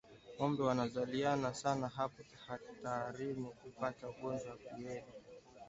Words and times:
Ngombe 0.35 0.61
wanaozaliana 0.67 1.53
sana 1.53 1.87
wapo 1.97 2.23
hatarini 2.47 3.49
kupata 3.61 4.09
ugonjwa 4.09 4.49
wa 4.51 4.57
kiwele 4.57 5.05